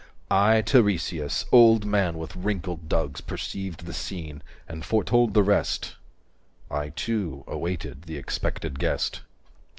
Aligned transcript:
I 0.31 0.63
Tiresias, 0.63 1.45
old 1.51 1.85
man 1.85 2.17
with 2.17 2.35
wrinkled 2.35 2.89
dugs 2.89 3.21
Perceived 3.21 3.85
the 3.85 3.93
scene, 3.93 4.41
and 4.67 4.83
foretold 4.83 5.35
the 5.35 5.43
rest— 5.43 5.95
I 6.71 6.89
too 6.89 7.43
awaited 7.47 8.05
the 8.05 8.17
expected 8.17 8.79
guest. 8.79 9.21